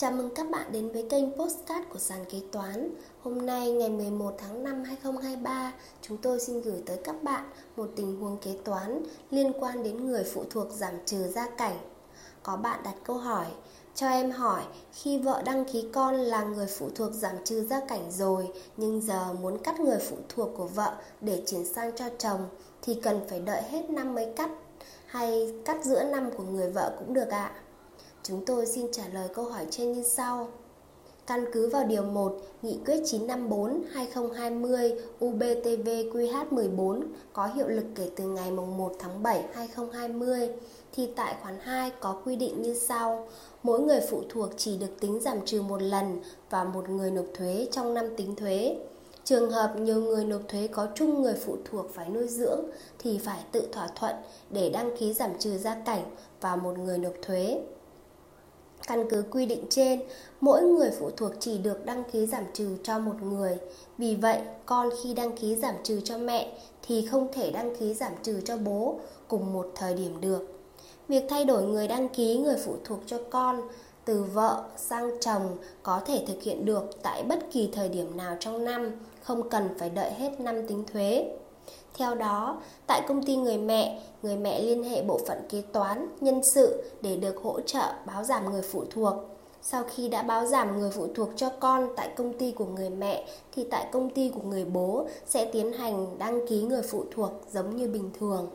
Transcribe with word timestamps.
Chào 0.00 0.12
mừng 0.12 0.30
các 0.34 0.50
bạn 0.50 0.72
đến 0.72 0.92
với 0.92 1.06
kênh 1.10 1.32
Postcard 1.32 1.86
của 1.92 1.98
sàn 1.98 2.24
kế 2.30 2.40
toán. 2.52 2.90
Hôm 3.22 3.46
nay 3.46 3.72
ngày 3.72 3.90
11 3.90 4.34
tháng 4.38 4.64
5 4.64 4.84
2023, 4.84 5.72
chúng 6.02 6.16
tôi 6.16 6.40
xin 6.40 6.60
gửi 6.60 6.82
tới 6.86 6.98
các 7.04 7.22
bạn 7.22 7.44
một 7.76 7.90
tình 7.96 8.20
huống 8.20 8.36
kế 8.38 8.56
toán 8.64 9.02
liên 9.30 9.52
quan 9.60 9.82
đến 9.82 10.06
người 10.06 10.24
phụ 10.24 10.44
thuộc 10.50 10.66
giảm 10.70 10.94
trừ 11.06 11.28
gia 11.28 11.50
cảnh. 11.50 11.76
Có 12.42 12.56
bạn 12.56 12.80
đặt 12.84 12.94
câu 13.04 13.16
hỏi, 13.16 13.46
cho 13.94 14.08
em 14.08 14.30
hỏi, 14.30 14.62
khi 14.92 15.18
vợ 15.18 15.42
đăng 15.44 15.64
ký 15.64 15.88
con 15.92 16.14
là 16.14 16.44
người 16.44 16.66
phụ 16.66 16.88
thuộc 16.94 17.12
giảm 17.12 17.34
trừ 17.44 17.66
gia 17.70 17.80
cảnh 17.80 18.10
rồi, 18.10 18.48
nhưng 18.76 19.00
giờ 19.00 19.32
muốn 19.32 19.58
cắt 19.58 19.80
người 19.80 19.98
phụ 19.98 20.16
thuộc 20.28 20.50
của 20.56 20.66
vợ 20.66 20.94
để 21.20 21.42
chuyển 21.46 21.64
sang 21.64 21.92
cho 21.96 22.04
chồng 22.18 22.48
thì 22.82 22.94
cần 23.02 23.20
phải 23.28 23.40
đợi 23.40 23.62
hết 23.62 23.90
năm 23.90 24.14
mới 24.14 24.32
cắt 24.36 24.50
hay 25.06 25.54
cắt 25.64 25.84
giữa 25.84 26.04
năm 26.04 26.30
của 26.36 26.44
người 26.44 26.70
vợ 26.70 26.96
cũng 26.98 27.14
được 27.14 27.28
ạ? 27.28 27.52
À? 27.54 27.69
Chúng 28.30 28.44
tôi 28.44 28.66
xin 28.66 28.86
trả 28.92 29.02
lời 29.12 29.28
câu 29.34 29.44
hỏi 29.44 29.66
trên 29.70 29.92
như 29.92 30.02
sau. 30.02 30.48
Căn 31.26 31.44
cứ 31.52 31.68
vào 31.68 31.84
Điều 31.84 32.02
1 32.02 32.36
Nghị 32.62 32.78
quyết 32.86 33.02
954-2020 33.02 34.98
UBTV-QH14 35.20 37.02
có 37.32 37.46
hiệu 37.46 37.68
lực 37.68 37.84
kể 37.94 38.10
từ 38.16 38.24
ngày 38.24 38.50
1 38.50 38.92
tháng 38.98 39.22
7 39.22 39.44
2020 39.54 40.48
thì 40.92 41.08
tại 41.16 41.34
khoản 41.42 41.58
2 41.60 41.90
có 42.00 42.20
quy 42.24 42.36
định 42.36 42.62
như 42.62 42.74
sau. 42.74 43.28
Mỗi 43.62 43.80
người 43.80 44.00
phụ 44.10 44.22
thuộc 44.28 44.50
chỉ 44.56 44.78
được 44.78 45.00
tính 45.00 45.20
giảm 45.20 45.38
trừ 45.44 45.62
một 45.62 45.82
lần 45.82 46.20
và 46.50 46.64
một 46.64 46.88
người 46.88 47.10
nộp 47.10 47.26
thuế 47.34 47.68
trong 47.72 47.94
năm 47.94 48.16
tính 48.16 48.36
thuế. 48.36 48.76
Trường 49.24 49.50
hợp 49.50 49.74
nhiều 49.76 50.02
người 50.02 50.24
nộp 50.24 50.42
thuế 50.48 50.66
có 50.66 50.88
chung 50.94 51.22
người 51.22 51.34
phụ 51.34 51.56
thuộc 51.64 51.86
phải 51.94 52.08
nuôi 52.08 52.28
dưỡng 52.28 52.60
thì 52.98 53.18
phải 53.18 53.40
tự 53.52 53.68
thỏa 53.72 53.88
thuận 53.94 54.14
để 54.50 54.70
đăng 54.70 54.96
ký 54.96 55.12
giảm 55.12 55.30
trừ 55.38 55.58
gia 55.58 55.74
cảnh 55.74 56.02
và 56.40 56.56
một 56.56 56.78
người 56.78 56.98
nộp 56.98 57.14
thuế. 57.22 57.60
Căn 58.90 59.06
cứ 59.10 59.24
quy 59.30 59.46
định 59.46 59.64
trên, 59.70 60.00
mỗi 60.40 60.62
người 60.62 60.90
phụ 60.98 61.10
thuộc 61.16 61.32
chỉ 61.40 61.58
được 61.58 61.86
đăng 61.86 62.04
ký 62.12 62.26
giảm 62.26 62.44
trừ 62.54 62.76
cho 62.82 62.98
một 62.98 63.22
người. 63.22 63.58
Vì 63.98 64.14
vậy, 64.14 64.38
con 64.66 64.90
khi 65.02 65.14
đăng 65.14 65.36
ký 65.36 65.56
giảm 65.56 65.74
trừ 65.82 66.00
cho 66.04 66.18
mẹ 66.18 66.52
thì 66.82 67.06
không 67.06 67.28
thể 67.32 67.50
đăng 67.50 67.76
ký 67.76 67.94
giảm 67.94 68.12
trừ 68.22 68.40
cho 68.44 68.56
bố 68.56 69.00
cùng 69.28 69.52
một 69.52 69.72
thời 69.74 69.94
điểm 69.94 70.20
được. 70.20 70.58
Việc 71.08 71.24
thay 71.28 71.44
đổi 71.44 71.62
người 71.62 71.88
đăng 71.88 72.08
ký 72.08 72.38
người 72.38 72.56
phụ 72.64 72.76
thuộc 72.84 72.98
cho 73.06 73.18
con 73.30 73.60
từ 74.04 74.22
vợ 74.22 74.64
sang 74.76 75.10
chồng 75.20 75.56
có 75.82 76.00
thể 76.06 76.24
thực 76.26 76.42
hiện 76.42 76.64
được 76.64 77.02
tại 77.02 77.22
bất 77.22 77.38
kỳ 77.52 77.68
thời 77.72 77.88
điểm 77.88 78.16
nào 78.16 78.36
trong 78.40 78.64
năm, 78.64 78.90
không 79.22 79.48
cần 79.48 79.68
phải 79.78 79.90
đợi 79.90 80.10
hết 80.10 80.40
năm 80.40 80.66
tính 80.66 80.84
thuế. 80.92 81.32
Theo 81.94 82.14
đó, 82.14 82.60
tại 82.86 83.02
công 83.08 83.22
ty 83.22 83.36
người 83.36 83.58
mẹ, 83.58 84.00
người 84.22 84.36
mẹ 84.36 84.62
liên 84.62 84.84
hệ 84.84 85.02
bộ 85.02 85.20
phận 85.26 85.38
kế 85.48 85.62
toán, 85.72 86.08
nhân 86.20 86.42
sự 86.42 86.82
để 87.00 87.16
được 87.16 87.36
hỗ 87.42 87.60
trợ 87.60 87.92
báo 88.06 88.24
giảm 88.24 88.50
người 88.50 88.62
phụ 88.62 88.84
thuộc. 88.90 89.14
Sau 89.62 89.84
khi 89.94 90.08
đã 90.08 90.22
báo 90.22 90.46
giảm 90.46 90.80
người 90.80 90.90
phụ 90.90 91.06
thuộc 91.14 91.28
cho 91.36 91.50
con 91.60 91.88
tại 91.96 92.08
công 92.16 92.32
ty 92.32 92.52
của 92.52 92.64
người 92.64 92.90
mẹ 92.90 93.28
thì 93.54 93.66
tại 93.70 93.86
công 93.92 94.10
ty 94.10 94.32
của 94.34 94.48
người 94.48 94.64
bố 94.64 95.06
sẽ 95.26 95.44
tiến 95.44 95.72
hành 95.72 96.18
đăng 96.18 96.46
ký 96.46 96.62
người 96.62 96.82
phụ 96.82 97.04
thuộc 97.14 97.30
giống 97.52 97.76
như 97.76 97.88
bình 97.88 98.10
thường. 98.20 98.48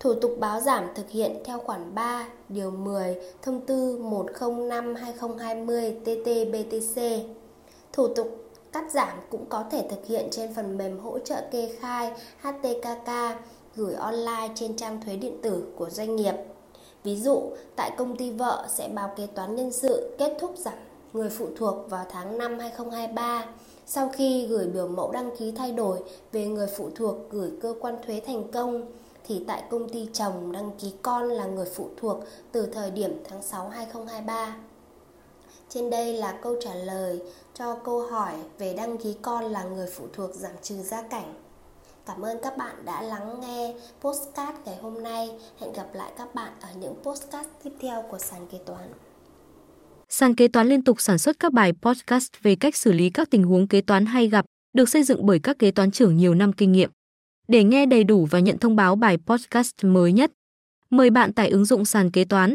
Thủ 0.00 0.14
tục 0.14 0.36
báo 0.40 0.60
giảm 0.60 0.84
thực 0.94 1.10
hiện 1.10 1.36
theo 1.44 1.58
khoản 1.58 1.94
3, 1.94 2.28
điều 2.48 2.70
10, 2.70 3.16
thông 3.42 3.60
tư 3.60 3.98
105-2020 4.02 6.02
TT-BTC. 6.04 7.20
Thủ 7.92 8.08
tục 8.08 8.43
Cắt 8.74 8.90
giảm 8.90 9.18
cũng 9.30 9.46
có 9.48 9.64
thể 9.70 9.86
thực 9.90 10.06
hiện 10.06 10.28
trên 10.30 10.54
phần 10.54 10.78
mềm 10.78 10.98
hỗ 10.98 11.18
trợ 11.18 11.42
kê 11.50 11.72
khai 11.80 12.12
HTKK 12.40 13.10
gửi 13.76 13.94
online 13.94 14.48
trên 14.54 14.76
trang 14.76 15.00
thuế 15.04 15.16
điện 15.16 15.38
tử 15.42 15.64
của 15.76 15.90
doanh 15.90 16.16
nghiệp. 16.16 16.34
Ví 17.04 17.16
dụ, 17.16 17.42
tại 17.76 17.90
công 17.96 18.16
ty 18.16 18.30
vợ 18.30 18.66
sẽ 18.74 18.88
báo 18.88 19.12
kế 19.16 19.26
toán 19.26 19.56
nhân 19.56 19.72
sự 19.72 20.14
kết 20.18 20.36
thúc 20.40 20.54
giảm 20.56 20.74
người 21.12 21.28
phụ 21.28 21.48
thuộc 21.56 21.90
vào 21.90 22.04
tháng 22.10 22.38
5 22.38 22.58
2023. 22.58 23.46
Sau 23.86 24.08
khi 24.08 24.46
gửi 24.46 24.66
biểu 24.66 24.88
mẫu 24.88 25.12
đăng 25.12 25.36
ký 25.36 25.52
thay 25.56 25.72
đổi 25.72 25.98
về 26.32 26.46
người 26.46 26.68
phụ 26.76 26.90
thuộc 26.94 27.16
gửi 27.30 27.50
cơ 27.62 27.74
quan 27.80 27.96
thuế 28.06 28.20
thành 28.26 28.52
công, 28.52 28.82
thì 29.26 29.44
tại 29.46 29.62
công 29.70 29.88
ty 29.88 30.08
chồng 30.12 30.52
đăng 30.52 30.70
ký 30.78 30.92
con 31.02 31.28
là 31.28 31.46
người 31.46 31.66
phụ 31.74 31.88
thuộc 31.96 32.18
từ 32.52 32.66
thời 32.66 32.90
điểm 32.90 33.22
tháng 33.28 33.42
6 33.42 33.68
2023. 33.68 34.56
Trên 35.68 35.90
đây 35.90 36.12
là 36.12 36.38
câu 36.42 36.56
trả 36.60 36.74
lời 36.74 37.20
cho 37.54 37.76
câu 37.84 38.06
hỏi 38.06 38.34
về 38.58 38.74
đăng 38.76 38.98
ký 38.98 39.14
con 39.22 39.44
là 39.44 39.64
người 39.64 39.86
phụ 39.96 40.06
thuộc 40.12 40.30
giảm 40.34 40.52
trừ 40.62 40.74
gia 40.74 41.02
cảnh. 41.02 41.34
Cảm 42.06 42.24
ơn 42.24 42.38
các 42.42 42.56
bạn 42.56 42.84
đã 42.84 43.02
lắng 43.02 43.40
nghe 43.40 43.74
postcard 44.00 44.58
ngày 44.64 44.76
hôm 44.82 45.02
nay. 45.02 45.30
Hẹn 45.60 45.72
gặp 45.72 45.86
lại 45.94 46.12
các 46.18 46.34
bạn 46.34 46.52
ở 46.60 46.68
những 46.80 46.94
postcard 47.02 47.48
tiếp 47.64 47.70
theo 47.80 48.04
của 48.10 48.18
sàn 48.18 48.46
kế 48.52 48.58
toán. 48.66 48.88
Sàn 50.08 50.34
kế 50.34 50.48
toán 50.48 50.68
liên 50.68 50.84
tục 50.84 51.00
sản 51.00 51.18
xuất 51.18 51.38
các 51.38 51.52
bài 51.52 51.72
podcast 51.82 52.32
về 52.42 52.56
cách 52.56 52.76
xử 52.76 52.92
lý 52.92 53.10
các 53.10 53.30
tình 53.30 53.44
huống 53.44 53.68
kế 53.68 53.80
toán 53.80 54.06
hay 54.06 54.28
gặp, 54.28 54.44
được 54.72 54.88
xây 54.88 55.02
dựng 55.02 55.26
bởi 55.26 55.38
các 55.38 55.58
kế 55.58 55.70
toán 55.70 55.90
trưởng 55.90 56.16
nhiều 56.16 56.34
năm 56.34 56.52
kinh 56.52 56.72
nghiệm. 56.72 56.90
Để 57.48 57.64
nghe 57.64 57.86
đầy 57.86 58.04
đủ 58.04 58.26
và 58.30 58.38
nhận 58.38 58.58
thông 58.58 58.76
báo 58.76 58.96
bài 58.96 59.18
podcast 59.26 59.74
mới 59.82 60.12
nhất, 60.12 60.32
mời 60.90 61.10
bạn 61.10 61.32
tải 61.32 61.48
ứng 61.48 61.64
dụng 61.64 61.84
sàn 61.84 62.10
kế 62.10 62.24
toán 62.24 62.54